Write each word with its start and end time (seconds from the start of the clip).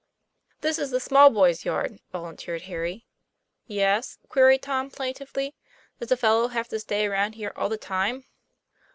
"This 0.61 0.79
is 0.79 0.89
the 0.89 0.99
small 0.99 1.29
boys' 1.29 1.63
yard," 1.63 1.99
volunteered 2.11 2.63
Harry. 2.63 3.05
"Yes?" 3.67 4.17
queried 4.29 4.63
Tom 4.63 4.89
plaintively. 4.89 5.53
"Does 5.99 6.11
a 6.11 6.17
fellow 6.17 6.47
have 6.47 6.67
to 6.69 6.79
stay 6.79 7.05
around 7.05 7.33
here 7.33 7.53
all 7.55 7.69
the 7.69 7.77
time?" 7.77 8.25